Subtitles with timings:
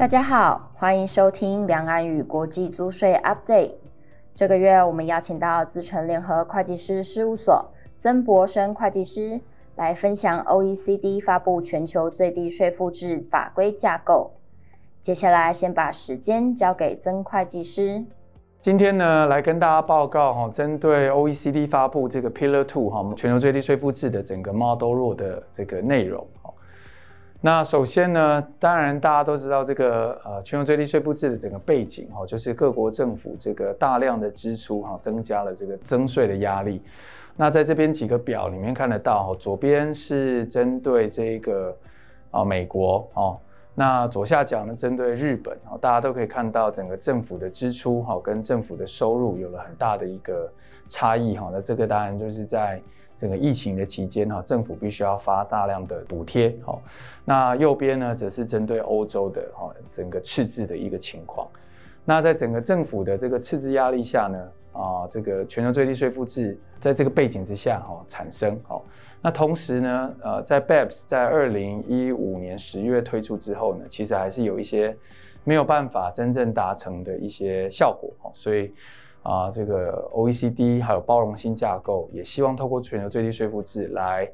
[0.00, 3.74] 大家好，欢迎收听两岸与国际租税 Update。
[4.34, 9.38] 这个月我们邀请到资诚联合会计师事务所曾博生会计师
[9.76, 14.30] 来分享 OECD 发布全球最低税负制法规架构。
[15.02, 18.02] 接下来先把时间交给曾会计师。
[18.58, 26.26] 今天呢，来跟大家报告哈，针对 OECD 发布这个 Pillar Two 哈，全球最低税负制的整个 Model Rule 的这个内容。
[27.42, 36.82] 那首先呢，当然大家都知道这个呃全球最低税负制的整个背景哈，就是各国政府这个大量的支出哈，增加了这个征税的压力。
[37.36, 41.74] 那在这边几个表里面看得到，左边是针对这个
[42.30, 43.38] 啊美国哦，
[43.74, 50.46] 那左下角呢针对日本啊，大家都可以看到整个政府的支出哈跟政府的收入有了很大的一个
[50.88, 51.48] 差异哈。
[51.50, 52.82] 那这个当然就是在。
[53.20, 56.56] 整个疫情的期间哈，政府必须要发大量的补贴。
[56.64, 56.80] 好，
[57.22, 61.46] 那右边呢，则是针对欧洲的哈整个赤字的一个情况。
[62.02, 68.58] 那在整个政府的这个赤字压力下呢，啊，这个全球最低税负制在这个背景之下哈产生。
[68.62, 68.82] 好，
[69.20, 74.96] 那同时呢，呃，在 BEPS 在二零一五年十月推出之后呢，其实还是有一些
[75.44, 78.10] 没有办法真正达成的一些效果。
[78.32, 78.72] 所以。
[79.22, 84.26] 啊，这个 OECD 还有包容性架构，也希望透过全球最低税负制来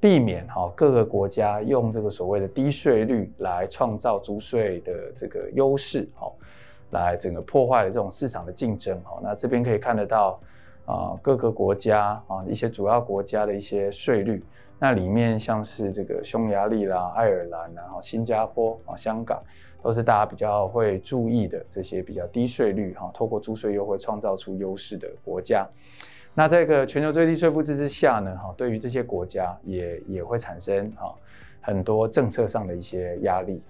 [0.00, 6.30] 避免哈各个国家用这个所谓的低税率来创造租税的这个优势，哈，
[6.90, 9.20] 来整个破坏了这种市场的竞争，哈。
[9.22, 10.40] 那这边可以看得到
[10.86, 14.42] 啊，各个国家啊一些主要国家的一些税率，
[14.78, 19.42] 那里面像是这个匈牙利啦、爱尔兰然后新加坡啊、香港。
[19.82, 25.64] 都是大家比较会注意的这些比较低税率哈，透过租税优惠创造出优势的国家。
[26.34, 31.14] 那这个全球最低税负制之下呢，哈，对于这些国家也也会产生哈
[31.60, 33.62] 很多政策上的一些压力。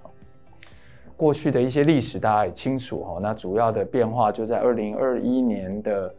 [1.19, 6.15] 过去的一些历史大家也清楚哈，那主要的变化就在二零二一年的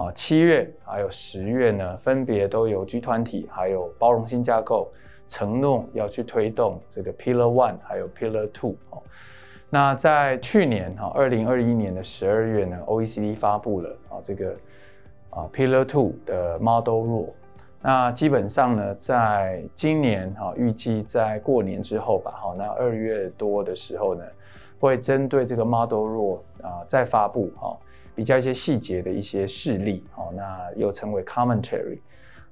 [0.00, 4.90] 啊七月还有十月呢，分别都有 G 团体还有包容性架构
[5.28, 9.02] 承诺要去推动这个 Pillar One 还有 Pillar Two 哦。
[9.68, 14.56] 那在去年哈，二零二一年的十二月呢，OECD 发布了啊这个
[15.28, 17.28] 啊 Pillar Two 的 Model Rule。
[17.82, 24.24] 那基本上呢，在今年哈，预计在过年之后吧，哈，那二月多的时候呢，
[24.78, 27.76] 会针对这个 Model Rule 啊再发布哈，
[28.14, 31.98] 比较一些细节的一些事例，好，那又称为 Commentary。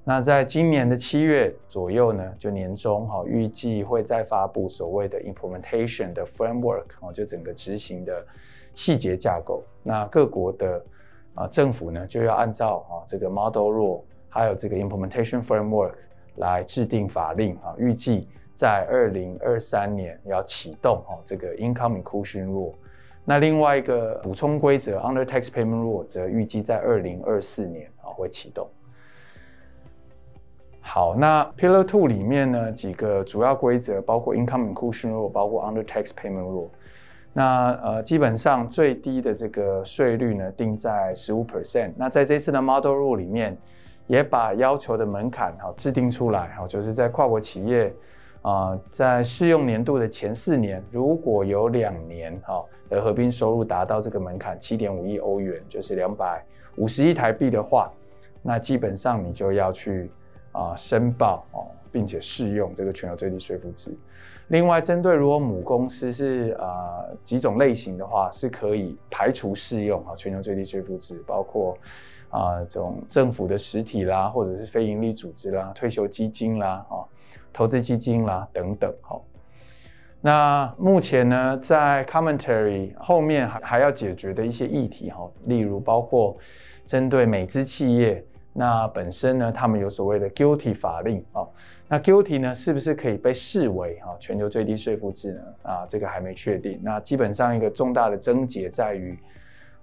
[0.05, 8.25] 那在今年的七月左右呢，就年中哈，预计会再发布所谓的 implementation 的 framework 哦，就整个执行的
[8.73, 9.63] 细节架构。
[9.83, 10.83] 那各国的
[11.35, 15.93] 啊政府呢，就要按照啊这个 model rule，还有这个 implementation framework
[16.37, 22.73] 来制定法令啊，预计在二零二三年要启动哦这个 income inclusion rule。
[23.29, 28.67] 那另外一个补充规则 under tax payment rule 则预计在二零二四年啊会启动。
[30.81, 36.71] 好，那 Pillar Two 里面呢，几个主要规则包括 Income Inclusion Rule，包括 Under Tax Payment Rule。
[37.35, 41.93] 那呃，基本上最低的这个税率呢，定在十五 percent。
[41.99, 43.55] 那在这次的 Model Rule 里面，
[44.07, 47.93] 也把要求的门槛哈制定出来哈，就是在跨国企业
[48.43, 56.45] 啊、在适用年度的前四年，如果有两年哈的合并收入达到这个门槛七点五亿欧元，就是两百
[56.77, 57.93] 五十亿台币的话，
[58.43, 60.11] 那基本上你就要去。
[60.51, 63.97] 啊，申报哦，并且适用这个全球最低税负制。
[64.49, 71.77] 另外，针对如果母公司是啊几种类型的话，是可以排除适用啊全球最低税负制，包括
[72.31, 77.05] 啊这种政府的实体啦，或者是非营利组织啦、退休基金啦、啊
[77.53, 78.93] 投资基金啦等等。
[79.01, 79.25] 好，
[80.21, 86.37] 那目前呢，在 commentary 后面还还要解决的一些议题哈，例如包括
[86.85, 88.25] 针对美资企业。
[88.55, 91.47] 那本身呢，他们有所谓的 guilty 法令啊，
[91.87, 95.41] 那 guilty 呢，是不是可以被视为啊全球最低税负制呢？
[95.63, 96.81] 啊，这个还没确定。
[96.83, 99.17] 那基本上一个重大的症结在于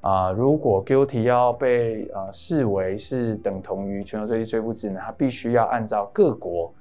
[0.05, 6.71] 啊，如果 guilty 要被啊视为是等同于全球最低税负制呢，它必须要按照各国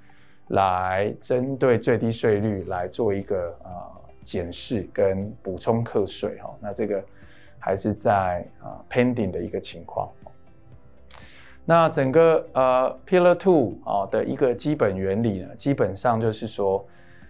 [0.49, 3.89] 来针对最低税率来做一个啊
[4.23, 6.55] 检视跟补充课税哈。
[6.61, 7.03] 那这个
[7.59, 10.07] 还是在啊 pending 的一个情况。
[11.65, 16.87] 那整个呃 Pillar Two 啊的一个基本原理呢，基本上就是说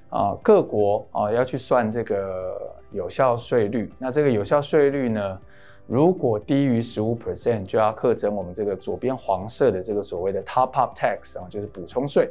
[0.08, 3.92] 啊各国啊要去算这个有效税率。
[3.96, 5.40] 那这个有效税率呢，
[5.86, 12.30] 如果低于十五 percent，就要课征我们这个左边黄色的这个所谓的 Top Up Tax 啊，就是补充税。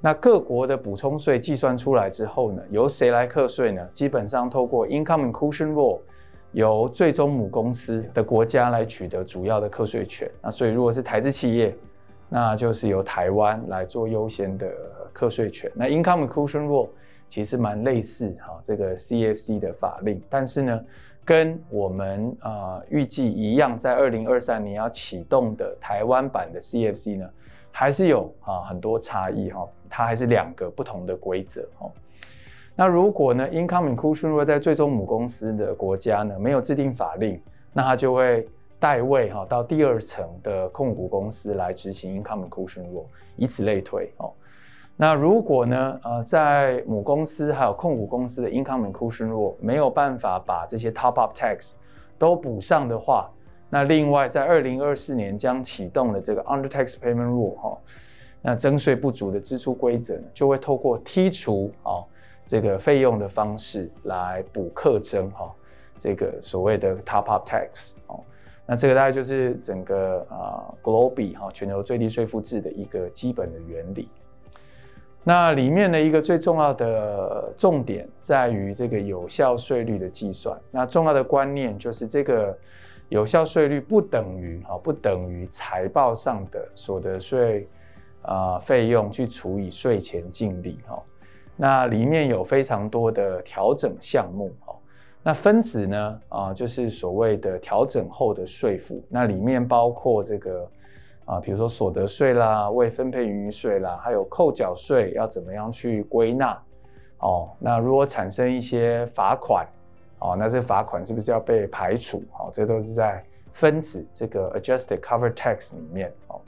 [0.00, 3.88] 那各国的补充税计算出来之后呢，由谁来课税呢？
[3.94, 6.00] 基本上透过 Income Inclusion Rule，
[6.52, 10.30] 由最终母公司的国家来取得主要的课税权。
[10.42, 11.74] 那所以如果是台资企业，
[12.28, 14.70] 那就是由台湾来做优先的
[15.14, 15.72] 课税权。
[15.74, 16.90] 那 Income Inclusion Rule
[17.26, 20.80] 其实蛮类似哈这个 CFC 的法令，但是呢，
[21.26, 27.28] 跟我们啊预计一样，在二零二三年要启动的台湾版的 CFC 呢，
[27.72, 29.68] 还是有啊很多差异哈。
[29.88, 31.90] 它还是两个不同的规则哦。
[32.74, 37.40] 那如果呢，income inclusion rule 在最终母公司的国家呢没有制定法令，
[37.72, 38.48] 那它就会
[38.78, 43.06] 代位哈到第二层的控股公司来执行 income inclusion rule，
[43.36, 44.32] 以此类推哦。
[44.98, 51.72] 那如果呢，呃，在母公司还有控股公司的 income inclusion rule 没有办法把这些 top up tax
[52.18, 53.30] 都补上的话，
[53.68, 57.78] 那另外在二零二四年将启动的这个 under tax payment rule 哈。
[58.40, 62.00] 那征税不足的支出规则呢，就会透过剔除啊
[62.46, 65.52] 这个费用的方式来补课征哈
[65.98, 68.20] 这个所谓的 top up tax 哦。
[68.64, 74.08] 那这个大概就是整个啊 global 哈全球最低税负制的一个基本的原理。
[75.28, 80.56] 那里面的一个最重要的重点在于这个有效税率的计算。
[80.70, 82.56] 那重要的观念就是这个
[83.08, 87.68] 有效税率不等于哈不等于财报上的所得税。
[88.22, 91.00] 啊，费用去除以税前净利哈，
[91.54, 94.74] 那里面有非常多的调整项目哈，
[95.22, 100.68] 那分子呢啊，就是所谓的调整后的税负，那里面包括这个
[101.26, 106.58] 啊，比如说所得税啦、未分配盈余税啦，还有扣缴税要怎么样去归纳
[107.18, 109.66] 哦，那如果产生一些罚款
[110.20, 112.22] 哦，那这罚款是不是要被排除？
[112.38, 116.40] 哦，这都是在分子这个 adjusted cover tax 里面哦。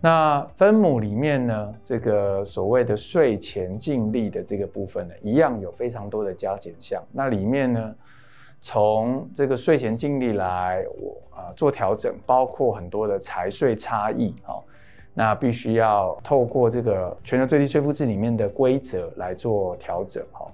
[0.00, 7.02] 那分母里面呢，这个所谓的税前净利的这个部分呢，一样有非常多的加减项。
[7.12, 7.94] 那里面呢，
[8.60, 14.58] 从这个税前净利来我啊做调整，包括很多的财税差异啊，
[15.14, 20.46] 那必须要透过这个全球最低税负制里面的规则来做调整哈。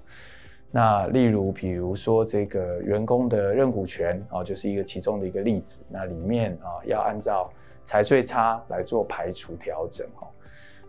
[0.71, 5.81] 那例如，比如说这个员工的认股权啊，就是一个其中的一个例子。
[5.89, 7.49] 那里面啊，要按照
[7.85, 10.27] 财税差来做排除调整哈，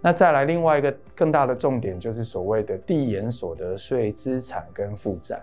[0.01, 5.41] 那再来另外一个更大的重点就是所谓的递延所得税资产跟负债。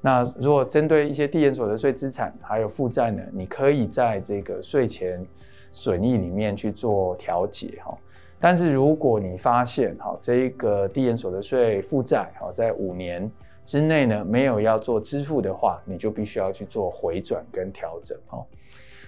[0.00, 5.24] 那如果针对一些递延所得税资产还有负债呢，你可以在这个税前
[5.70, 7.96] 损益里面去做调节哈。
[8.38, 13.30] 但是如果你发现哈这一个递延所得税负债哈在五年
[13.66, 18.42] 之内呢没有要做支付的话，你就必须要去做回转跟调整哈。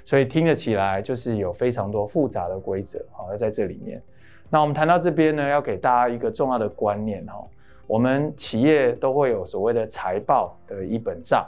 [0.05, 4.03] 所以听得起来就是有非常多复杂的规则，哈，要在这里面。
[4.51, 7.43] 那我们谈到这边呢，要给大家一个重要的观念哈，
[7.87, 11.47] 我们企业都会有所谓的财报的一本账，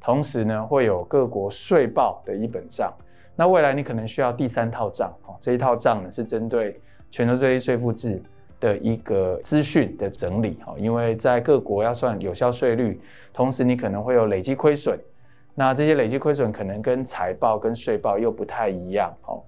[0.00, 2.92] 同时呢会有各国税报的一本账。
[3.34, 6.80] 那未来你可能需要第三套账，哈，这一套账呢是针对
[7.10, 8.22] 全球最低税负制
[8.58, 13.00] 的一个资讯的整理，哈，因为在各国要算有效税率，
[13.32, 14.98] 同时你可能会有累积亏损。
[15.54, 19.42] 那这些累积亏损可能跟财报跟税报又不太一样哦，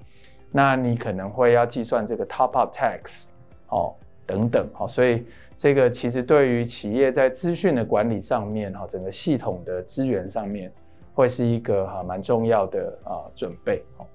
[0.51, 3.25] 那你可能会要计算这个 top up tax
[3.69, 3.95] 哦
[4.27, 5.27] 等等哦，所以
[5.59, 10.73] 这个其实对于企业在资讯的管理上面哈，整个系统的资源上面
[11.13, 14.07] 会是一个哈蛮重要的啊准备哦。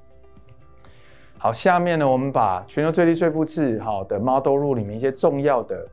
[1.37, 5.85] 好，下面呢我们把全球最低税负制哈的 model rule 里面一些重要的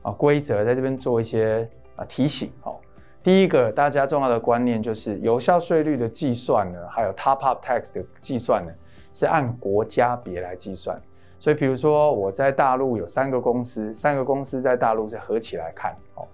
[0.00, 2.76] 啊规则在这边做一些啊提醒哦。
[3.22, 8.72] 第一个大家重要的观念就是有效税率的计算呢，还有 top up tax 的计算呢，
[9.12, 10.98] 是按国家别来计算。
[11.44, 16.26] 所以，比如说我在大陆有三个公司，三个公司在大陆是合起来看哦，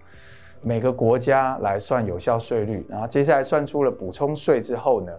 [0.62, 5.12] 每个国家来算有效税率，然后接下来算出了补充税之后呢，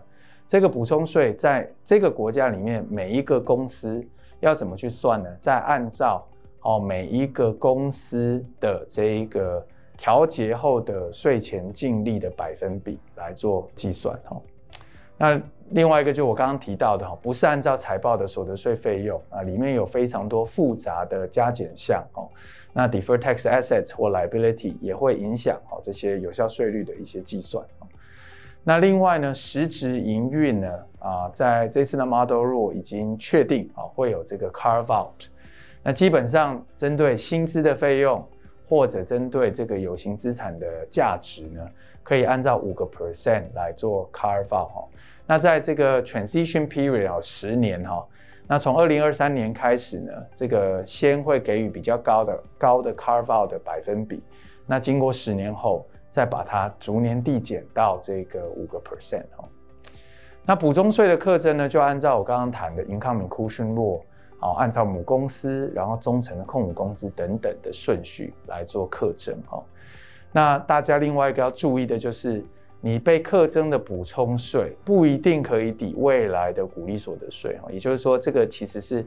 [0.48, 4.01] 这个补充税在这个国家里面每一个公司
[4.39, 5.29] 要怎么去算呢？
[5.41, 6.25] 再按照
[6.62, 9.62] 哦每一个公司的这一个。
[9.98, 14.41] 调节后的税前净利的百分比来做计算哦，
[15.21, 22.27] 那另外一个就我刚刚提到的哈，不是按照财报的所得税费用啊，里面有非常多复杂的加减项哦，
[22.73, 27.63] 那 deferred tax assets 或 liability 也会影响哦这些有效税率的一些计算。
[28.63, 35.25] 那另外呢，实质营运呢啊，在这次的 model rule 已经确定啊会有这个 carve out，
[35.83, 38.27] 那基本上针对薪资的费用。
[38.71, 41.59] 或者针对这个有形资产的价值呢，
[42.03, 44.87] 可以按照五个 percent 来做 carve out 哈。
[45.27, 48.07] 那在这个 transition period 啊，十年哈，
[48.47, 54.23] 那从二零二三年开始呢，这个先会给予比较高的高的 carve out 的百分比，
[54.65, 59.43] 那经过十年后，再把它逐年递减到这个五个 percent 哦。
[60.45, 64.01] 那补充税的课征呢，就按照我刚刚谈的 income inclusion law，
[64.41, 69.63] 好，按照母公司，然后中层的控股公司等等的顺序来做课征哈。
[70.33, 72.43] 那大家另外一个要注意的就是。
[72.83, 79.05] 你被课征的补充税不一定可以抵未来的股利所得税哈，也就是说，这个其实是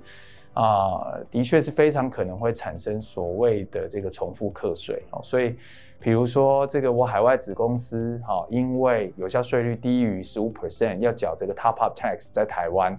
[0.53, 5.19] 啊，的确是非常可能会产生所谓的这个重复课税哦。
[5.25, 5.57] 所以，
[5.99, 12.97] 比如说这个我海外子公司哈，因为有效税率低于十五 percent，要缴这个 top up tax 在台湾，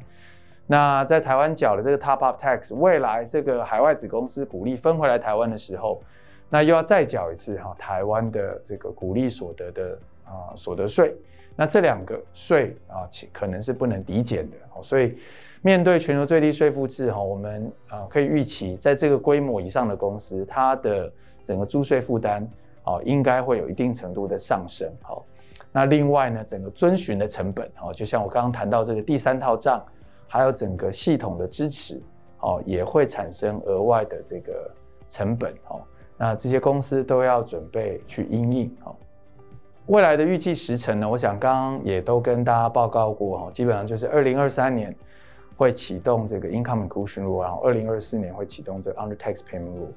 [0.67, 6.01] 那在台湾缴了这个 top up tax，未来这个海外子公司股利分回来台湾的时候，
[6.49, 9.97] 那又要再缴一次哈，台湾的这个股利所得的。
[10.27, 11.15] 啊，所得税，
[11.55, 15.15] 那这两个税啊，可能是不能抵减的，所以
[15.61, 22.41] 面对全球最低税负制哈，我们啊可以预期，在这个规模以上的公司，它的整个租税负担
[22.83, 24.91] 啊，应该会有一定程度的上升。
[25.03, 25.23] 好，
[25.71, 29.79] 那另外呢，整个遵循的成本啊，就像我刚刚谈到这个第三套账，
[30.27, 32.01] 还有整个系统的支持，
[32.39, 34.71] 哦，也会产生额外的这个
[35.09, 35.53] 成本。
[35.69, 35.81] 哦，
[36.17, 38.77] 那这些公司都要准备去应应。
[38.83, 38.95] 哦。
[39.87, 41.07] 未来的预计时程呢？
[41.07, 44.93] 我想刚刚也都跟大家报告过哈，基本上就是二零二三年
[45.55, 49.93] 会启动这个 income inclusion rule，然后二零二四年会启动这个 under tax payment rule。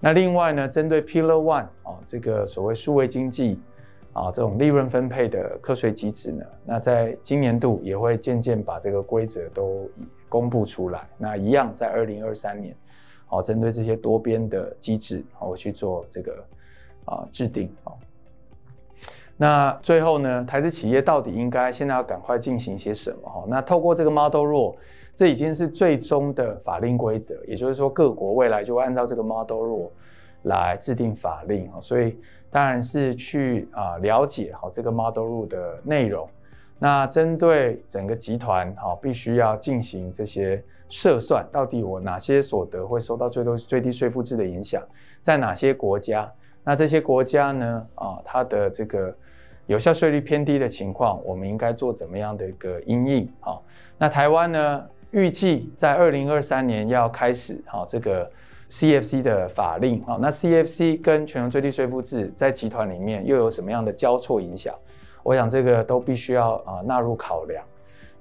[0.00, 3.60] 那另外呢，针对 Pillar One 啊，这个所谓数位经济
[4.16, 9.86] 啊这种利润分配的课税机制呢，那在今年度也会渐渐把这个规则都
[10.26, 11.06] 公布出来。
[11.18, 12.74] 那一样在二零二三年，
[13.26, 16.44] 好，针对这些多边的机制，好，我去做这个
[17.04, 17.92] 啊制定啊。
[19.36, 23.28] 那最后呢，台资企业到底应该现在要赶快进行些什么？
[23.28, 24.76] 哈，那透过这个 Model Rule，
[25.14, 29.90] 这已经是最终的法令规则，也就是说各国未来就会按照这个 Model Rule
[30.46, 31.78] 来制定法令啊。
[31.78, 32.18] 所以
[32.50, 36.28] 当然是去啊了解好这个 Model Rule 的内容。
[36.78, 44.82] 那针对整个集团哈，必须要进行这些设算，到底我哪些所得会受到最多最低税负制的影响，
[45.22, 46.30] 在哪些国家？
[46.64, 47.86] 那这些国家呢？
[47.94, 49.14] 啊，它的这个
[49.66, 53.32] 有效税率偏低的情况，我们应该做怎么样的一个因应？
[53.40, 53.58] 啊，
[53.96, 54.86] 那台湾呢？
[55.12, 58.28] 预计在二零二三年要开始哈这个
[58.70, 60.18] CFC 的法令啊。
[60.20, 64.74] 那 CFC 跟全球最低税负制在集团里面又有什么样的交错影响？
[65.22, 67.64] 我想这个都必须要啊纳入考量。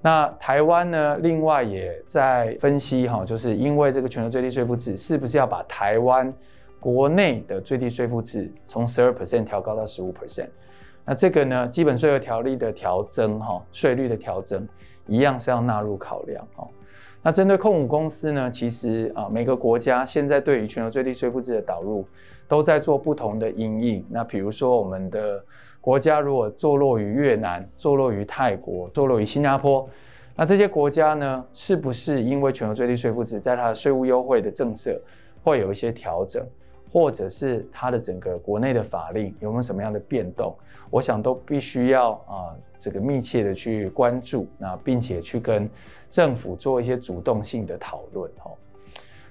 [0.01, 1.17] 那台湾呢？
[1.17, 6.33] 另外也在分析哈，就是因为这个全球最低税负制，是不是要把台湾？
[6.77, 10.49] 国内的最低税负制从十二 percent 调高到十五 percent，
[11.03, 14.67] 那这个呢，基本税额条例的调增哈，税率的调增
[15.07, 16.67] 一样是要纳入考量哈。
[17.25, 22.07] 那针对控股公司呢，其实啊，每个国家现在对于全球最低税负制的导入
[22.47, 24.05] 都在做不同的因应。
[24.11, 25.43] 那比如说我们的
[25.81, 29.89] 国家如果坐落于越南、坐落于泰国、坐落于新加坡，
[30.35, 34.95] 那这些国家呢，是不是因为全球最低税负制在它的税务优惠的政策
[35.43, 36.45] 会有一些调整？
[36.91, 40.55] 或者是它的整个国内的法令有没有什么样的变动？
[40.89, 45.69] 我想都必须要啊，这个密切的去关注，那并且去跟
[46.09, 48.51] 政府做一些主动性的讨论哈。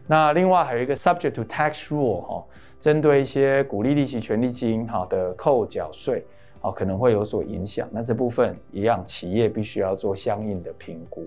[0.06, 2.44] 那另外还有一个 subject to tax rule 哈，
[2.78, 6.26] 针对一些股利利息权利金哈的扣缴税
[6.60, 7.88] 啊，可能会有所影响。
[7.90, 11.26] 那这部分一样，企业必须要做相应的评估。